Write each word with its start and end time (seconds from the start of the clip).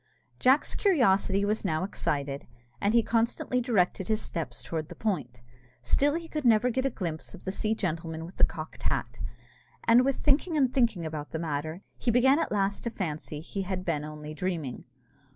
Jack's 0.39 0.73
curiosity 0.73 1.45
was 1.45 1.63
now 1.63 1.83
excited, 1.83 2.47
and 2.81 2.95
he 2.95 3.03
constantly 3.03 3.61
directed 3.61 4.07
his 4.07 4.19
steps 4.19 4.63
towards 4.63 4.87
the 4.87 4.95
point; 4.95 5.41
still 5.83 6.15
he 6.15 6.27
could 6.27 6.43
never 6.43 6.71
get 6.71 6.87
a 6.87 6.89
glimpse 6.89 7.35
of 7.35 7.45
the 7.45 7.51
sea 7.51 7.75
gentleman 7.75 8.25
with 8.25 8.37
the 8.37 8.43
cocked 8.43 8.81
hat; 8.89 9.19
and 9.83 10.03
with 10.03 10.15
thinking 10.15 10.57
and 10.57 10.73
thinking 10.73 11.05
about 11.05 11.29
the 11.29 11.37
matter, 11.37 11.83
he 11.99 12.09
began 12.09 12.39
at 12.39 12.51
last 12.51 12.81
to 12.81 12.89
fancy 12.89 13.41
he 13.41 13.61
had 13.61 13.85
been 13.85 14.03
only 14.03 14.33
dreaming. 14.33 14.85